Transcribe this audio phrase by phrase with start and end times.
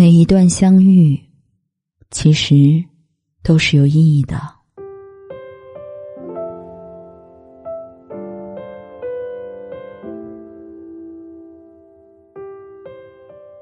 [0.00, 1.20] 每一段相遇，
[2.10, 2.82] 其实
[3.42, 4.40] 都是有意义的。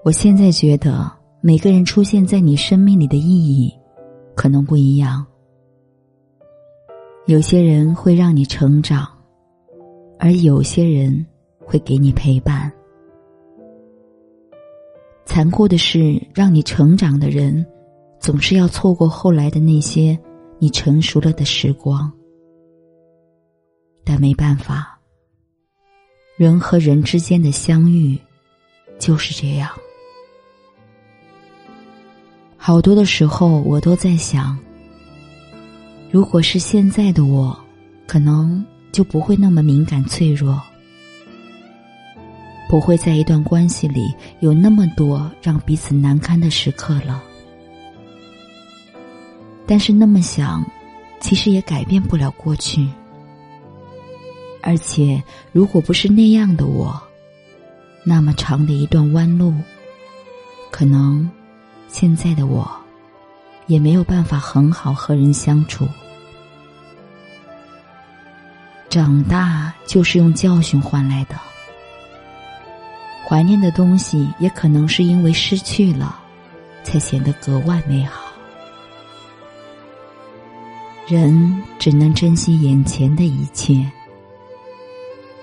[0.04, 3.75] 我现在觉得，每个人出现在你生命里的意义，
[4.36, 5.27] 可能不一样。
[7.27, 9.09] 有些人会让你成长，
[10.20, 11.27] 而有些人
[11.59, 12.73] 会给你陪伴。
[15.39, 17.64] 残酷的是，让你成长的人，
[18.19, 20.19] 总是要错过后来的那些
[20.59, 22.12] 你成熟了的时光。
[24.02, 24.98] 但没办法，
[26.37, 28.19] 人和人之间的相遇
[28.98, 29.70] 就是这样。
[32.56, 34.59] 好多的时候，我都在想，
[36.11, 37.56] 如果是现在的我，
[38.09, 40.61] 可能就不会那么敏感脆弱。
[42.68, 47.22] 不会在一段关系里有那么多让彼此难堪的时刻了。
[49.66, 50.64] 但是那么想，
[51.20, 52.86] 其实也改变不了过去。
[54.62, 57.00] 而且，如果不是那样的我，
[58.05, 59.55] 那么长的一段弯路，
[60.70, 61.30] 可能
[61.88, 62.70] 现在的我
[63.66, 65.88] 也没有办法很好和人相处。
[68.88, 71.47] 长大就是用教训换来的。
[73.29, 76.19] 怀念的东西，也可能是因为失去了，
[76.83, 78.33] 才显得格外美好。
[81.07, 83.87] 人只能珍惜眼前的一切，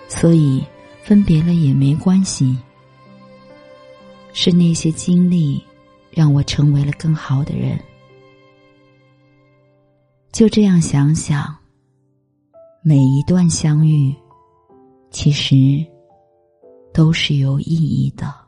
[0.08, 0.66] 所以
[1.03, 2.58] 分别了也没关系。
[4.33, 5.63] 是那些经历，
[6.09, 7.80] 让我成为了更好的人。
[10.31, 11.56] 就这样想想，
[12.81, 14.11] 每一段相遇，
[15.11, 15.86] 其实。
[16.95, 18.44] 都是有意义的。